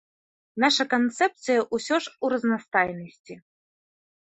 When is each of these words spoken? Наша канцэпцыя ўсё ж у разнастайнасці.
Наша 0.63 0.85
канцэпцыя 0.93 1.59
ўсё 1.77 1.95
ж 2.07 2.15
у 2.25 2.33
разнастайнасці. 2.35 3.33